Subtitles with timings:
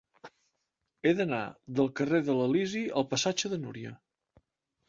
[1.03, 1.41] He d'anar
[1.81, 3.93] del carrer de l'Elisi al passatge de Núria.